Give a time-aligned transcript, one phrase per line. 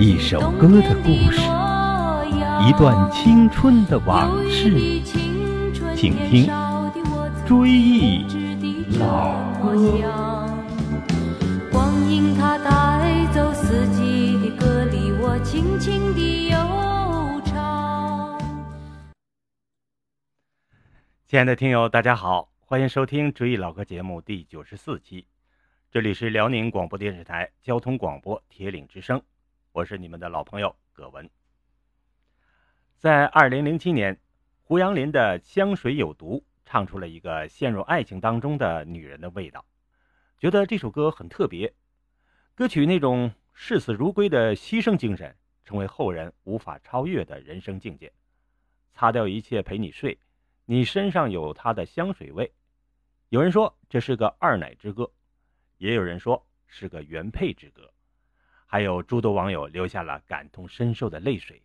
[0.00, 1.40] 一首歌的故事，
[2.62, 5.02] 一段青春的往事，
[5.96, 6.46] 请听
[7.44, 8.24] 《追忆
[9.00, 9.74] 老歌》。
[11.72, 16.56] 光阴它带走四季的歌里，我轻轻地悠
[17.44, 18.40] 唱。
[21.26, 25.26] 亲爱的听友，大家好，欢迎收听《追忆老歌》节目第九十四期，
[25.90, 29.20] 这里是辽宁广播电视台交通广播铁岭之声。
[29.78, 31.30] 我是你们的老朋友葛文。
[32.96, 34.20] 在二零零七年，
[34.64, 39.64] 胡杨林的《香水有毒》唱出了一个陷入爱情当中的女人的味道，
[40.36, 41.72] 觉得这首歌很特别。
[42.56, 48.12] 歌曲那种视死如归的牺牲精神，成为后人无法超越的人生境界。
[48.94, 50.18] 擦掉一切陪你睡，
[50.64, 52.52] 你身上有他的香水味。
[53.28, 55.08] 有人说这是个二奶之歌，
[55.76, 57.88] 也有人说是个原配之歌。
[58.70, 61.62] 还有诸多网友留下了感同身受的泪水，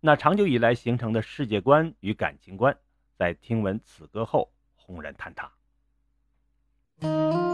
[0.00, 2.76] 那长久以来形成的世界观与感情观，
[3.16, 7.53] 在听闻此歌后轰然坍塌。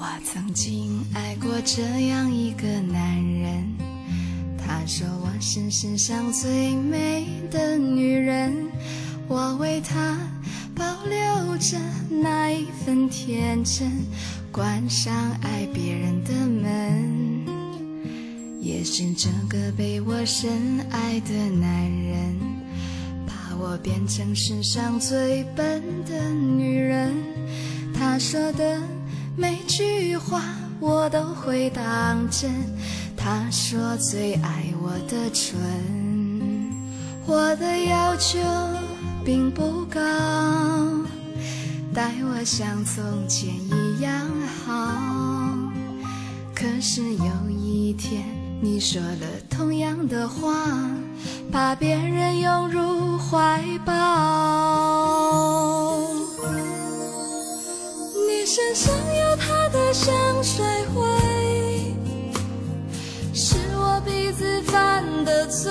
[0.00, 3.62] 我曾经爱过这样一个男人，
[4.56, 8.50] 他说我是世上最美的女人，
[9.28, 10.16] 我为他
[10.74, 11.76] 保留着
[12.08, 13.92] 那一份天真，
[14.50, 17.44] 关上爱别人的门。
[18.58, 22.38] 也是这个被我深爱的男人，
[23.26, 27.14] 把我变成世上最笨的女人，
[27.92, 28.80] 他说的
[29.40, 30.42] 每句话。
[30.80, 32.50] 我都会当真。
[33.14, 35.60] 他说最爱我的唇，
[37.26, 38.38] 我的要求
[39.22, 40.00] 并不高，
[41.92, 44.10] 待我像从前一样
[44.64, 45.52] 好。
[46.54, 48.24] 可是有一天
[48.62, 50.66] 你说了同样的话，
[51.52, 55.69] 把别人拥入怀抱。
[58.52, 60.12] 身上有他的香
[60.42, 60.66] 水
[60.96, 61.94] 味，
[63.32, 65.70] 是我鼻子犯的罪，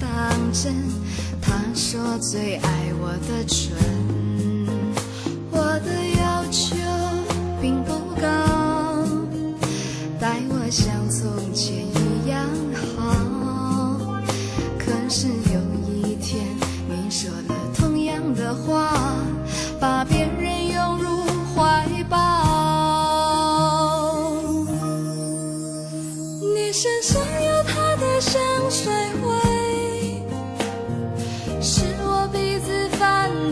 [0.00, 0.08] 当
[0.52, 0.74] 真。
[1.40, 3.76] 他说最爱我的唇，
[5.50, 6.15] 我的。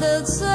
[0.00, 0.53] 的最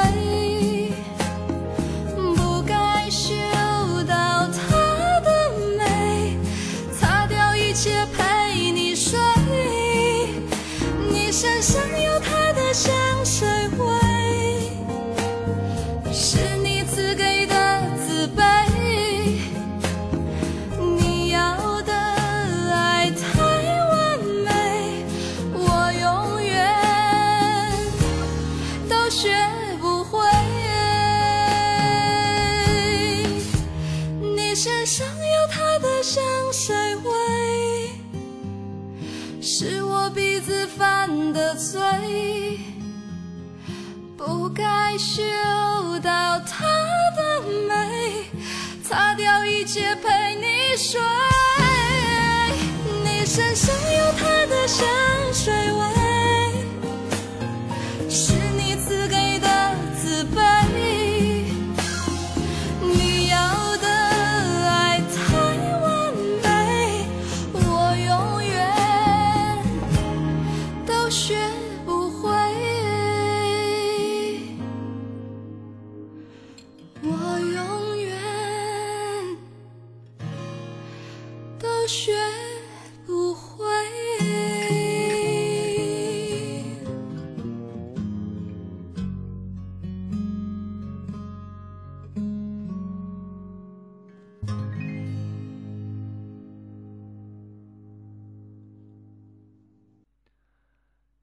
[44.20, 45.22] 不该嗅
[46.02, 46.66] 到她
[47.16, 48.26] 的美
[48.82, 51.00] 擦掉一切陪你睡。
[53.02, 54.86] 你身上有她的香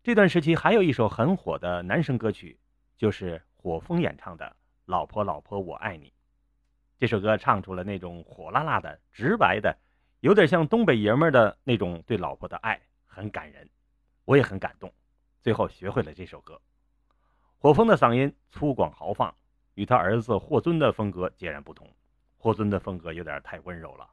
[0.08, 2.58] 这段时期还有一首很火的男声歌曲，
[2.96, 4.46] 就是火风演唱的
[4.86, 6.08] 《老婆老婆我爱你》。
[6.98, 9.78] 这首歌唱出了那种火辣辣的、直白的，
[10.22, 13.70] 有点像东北爷们的那种对老婆的爱，很感人，
[14.24, 14.90] 我也很感动。
[15.42, 16.62] 最后学会了这首歌。
[17.58, 19.36] 火风的嗓音粗犷豪放，
[19.74, 21.86] 与他儿子霍尊的风格截然不同。
[22.38, 24.10] 霍尊的风格有点太温柔了。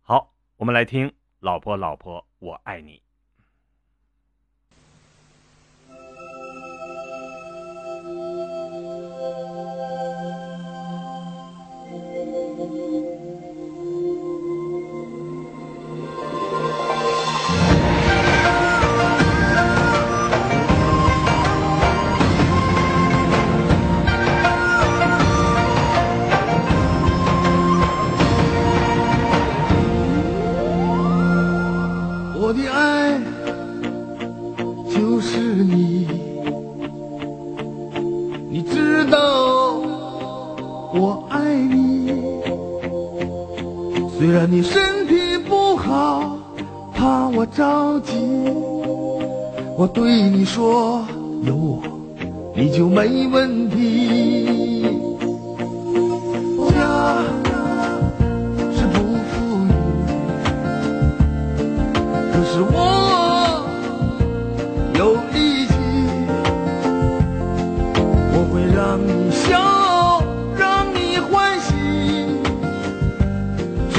[0.00, 1.10] 好，我们来听
[1.40, 2.96] 《老婆老婆我爱你》。
[40.94, 42.10] 我爱你。
[44.18, 46.38] 虽然你身体不好，
[46.94, 48.14] 怕我着急，
[49.76, 51.04] 我对你说
[51.44, 51.82] 有我
[52.54, 54.65] 你就没问题。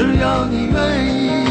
[0.08, 1.47] 只要你愿意，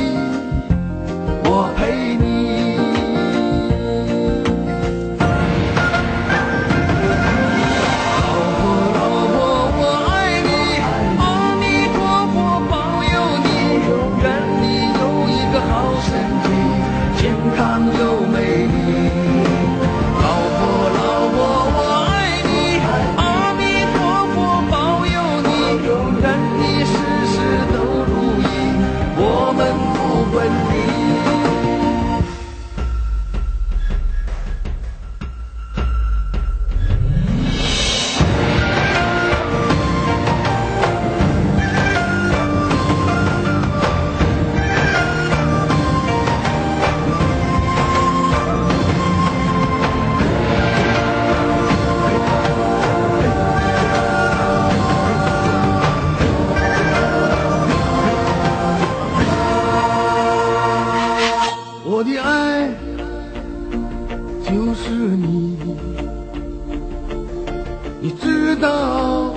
[68.61, 69.35] 道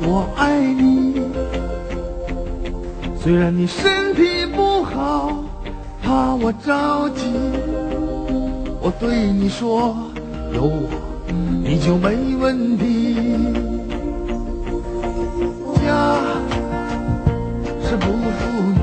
[0.00, 1.22] 我爱你。
[3.22, 5.44] 虽然你身体不好，
[6.02, 7.26] 怕我着急，
[8.80, 9.96] 我对你说
[10.52, 10.88] 有我
[11.64, 13.16] 你就没问题。
[15.84, 16.16] 家
[17.82, 18.06] 是不
[18.38, 18.40] 富
[18.70, 18.78] 裕。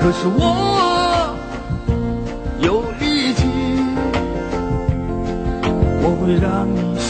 [0.00, 0.40] 可是我
[6.24, 7.03] 会让你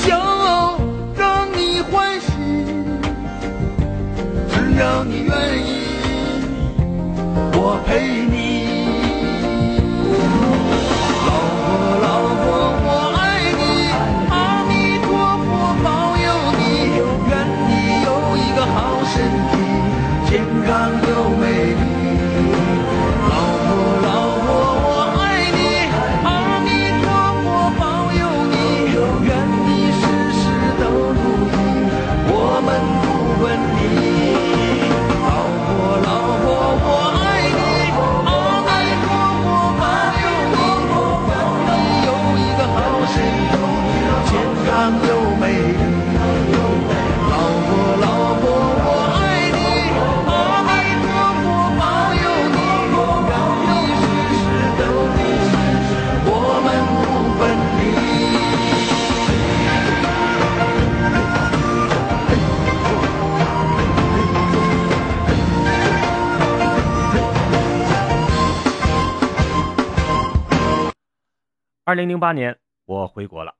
[71.86, 73.56] 二零零八年，我回国了，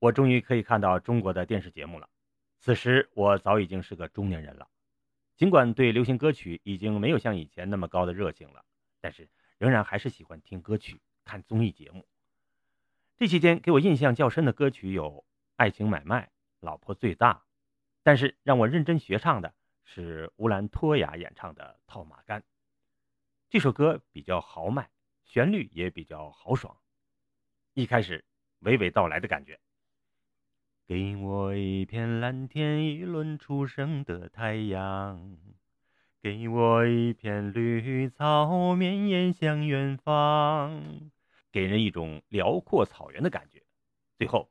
[0.00, 2.08] 我终于可以看到中国的电视节目了。
[2.58, 4.66] 此时我早已经是个中年人了，
[5.36, 8.64] 尽管对流行歌曲已经没有像以前那么高的热情了，
[9.00, 12.04] 但是仍然还是喜欢听歌曲、看综艺节目。
[13.16, 15.10] 这期间给我印象较深的歌曲有
[15.54, 16.24] 《爱情买卖》
[16.58, 17.34] 《老婆最大》，
[18.02, 19.54] 但是让我认真学唱的
[19.84, 22.40] 是乌兰托娅演唱的《套马杆》。
[23.48, 24.90] 这首歌比较豪迈，
[25.22, 26.76] 旋律也比较豪爽。
[27.78, 28.24] 一开始
[28.62, 29.60] 娓娓道来的感觉。
[30.88, 35.36] 给我一片蓝天，一轮初升的太阳；
[36.20, 41.12] 给我一片绿草，绵延向远方，
[41.52, 43.62] 给人一种辽阔草原的感觉。
[44.18, 44.50] 最后，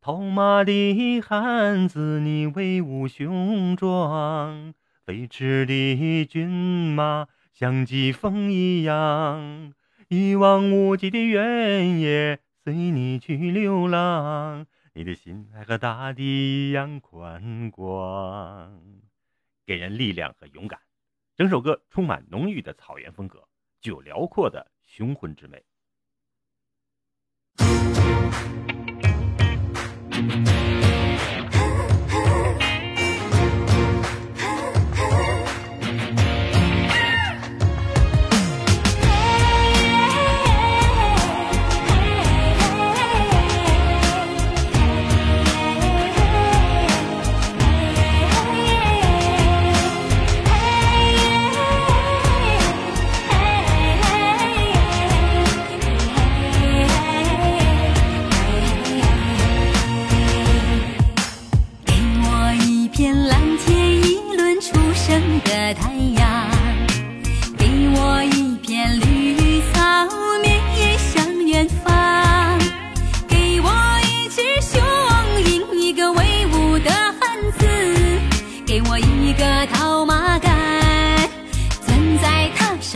[0.00, 4.72] 套马的汉子，你威武雄壮；
[5.04, 9.74] 飞驰的骏马，像疾风一样。
[10.14, 18.78] 一望无际的原野，随你去流浪，你的心还和大地一样宽广，
[19.64, 20.78] 给人力量和勇敢。
[21.34, 23.48] 整首歌充满浓郁的草原风格，
[23.80, 25.64] 具有辽阔的雄浑之美。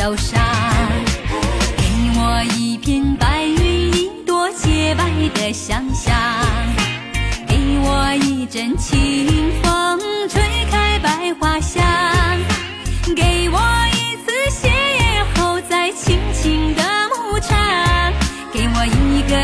[0.06, 0.38] 他手上；
[1.76, 1.82] 给
[2.14, 6.14] 我一片白云，一朵洁白的想象。
[7.48, 9.98] 给我一阵清风，
[10.28, 11.82] 吹开百花香；
[13.16, 13.58] 给我
[13.94, 14.30] 一次
[14.62, 14.70] 邂
[15.34, 18.12] 逅，在青青的牧场；
[18.52, 19.36] 给我一个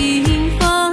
[0.00, 0.89] 阵清风，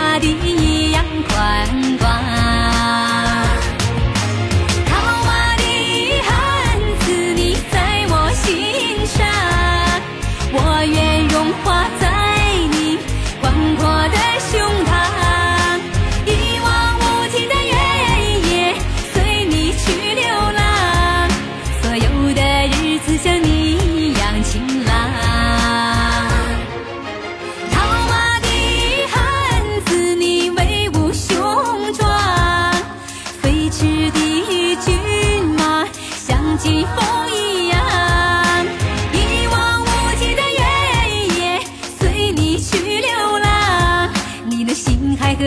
[0.00, 1.89] 大地一样宽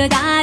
[0.09, 0.42] 心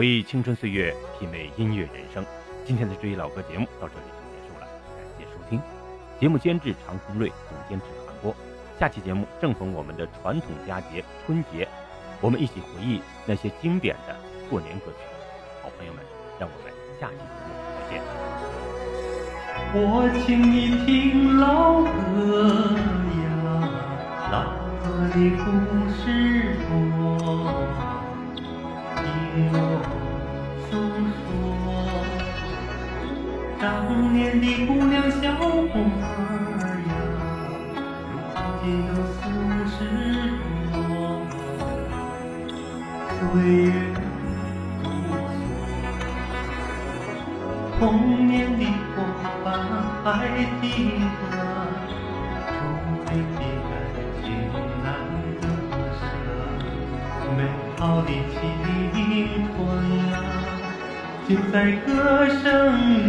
[0.00, 2.24] 回忆青春岁月，品味音乐人生。
[2.64, 4.66] 今天的追忆老歌节目到这里就结束了，
[4.96, 5.60] 感谢收听。
[6.18, 8.34] 节目监制常红瑞，总监制韩波。
[8.78, 11.68] 下期节目正逢我们的传统佳节春节，
[12.22, 14.16] 我们一起回忆那些经典的
[14.48, 14.96] 过年歌曲。
[15.62, 16.02] 好朋友们，
[16.38, 18.00] 让我们下期节目再见。
[19.74, 22.48] 我请你听老歌
[23.20, 23.28] 呀，
[24.32, 24.48] 老
[24.80, 25.44] 歌的故
[25.92, 26.08] 事
[34.00, 35.44] 当年的姑娘小伙
[35.76, 36.08] 儿
[36.88, 36.90] 呀，
[38.32, 39.20] 如今都四
[39.68, 39.76] 十
[40.72, 40.74] 多，
[43.12, 45.12] 岁月如梭。
[47.78, 47.80] 童
[48.26, 48.64] 年的
[48.96, 48.96] 伙
[49.44, 49.46] 伴
[50.02, 50.08] 还
[50.62, 50.64] 记
[51.20, 51.36] 得，
[52.48, 52.48] 初
[53.04, 53.70] 恋的感
[54.24, 54.26] 情
[54.82, 54.88] 难
[55.42, 55.44] 割
[56.00, 56.02] 舍，
[57.36, 57.38] 美
[57.76, 58.32] 好的青
[59.44, 59.60] 春
[60.10, 60.16] 啊，
[61.28, 61.86] 就在歌
[62.42, 62.48] 声
[62.94, 62.99] 里。